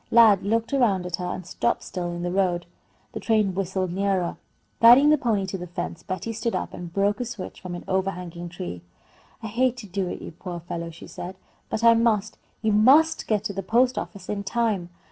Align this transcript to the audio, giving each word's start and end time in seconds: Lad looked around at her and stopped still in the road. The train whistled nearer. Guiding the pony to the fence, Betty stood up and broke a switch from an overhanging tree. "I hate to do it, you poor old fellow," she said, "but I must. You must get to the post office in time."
Lad 0.09 0.41
looked 0.41 0.73
around 0.73 1.05
at 1.05 1.17
her 1.17 1.27
and 1.27 1.45
stopped 1.45 1.83
still 1.83 2.09
in 2.09 2.23
the 2.23 2.31
road. 2.31 2.65
The 3.11 3.19
train 3.19 3.53
whistled 3.53 3.93
nearer. 3.93 4.37
Guiding 4.81 5.11
the 5.11 5.17
pony 5.19 5.45
to 5.45 5.59
the 5.59 5.67
fence, 5.67 6.01
Betty 6.01 6.33
stood 6.33 6.55
up 6.55 6.73
and 6.73 6.91
broke 6.91 7.19
a 7.19 7.25
switch 7.25 7.61
from 7.61 7.75
an 7.75 7.83
overhanging 7.87 8.49
tree. 8.49 8.81
"I 9.43 9.47
hate 9.47 9.77
to 9.77 9.85
do 9.85 10.07
it, 10.07 10.19
you 10.19 10.31
poor 10.31 10.53
old 10.53 10.63
fellow," 10.63 10.89
she 10.89 11.05
said, 11.05 11.35
"but 11.69 11.83
I 11.83 11.93
must. 11.93 12.39
You 12.63 12.71
must 12.71 13.27
get 13.27 13.43
to 13.43 13.53
the 13.53 13.61
post 13.61 13.95
office 13.95 14.27
in 14.27 14.43
time." 14.43 14.89